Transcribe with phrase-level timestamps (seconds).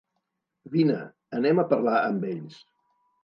[0.75, 0.95] Vine,
[1.41, 2.57] anem a parlar amb ells.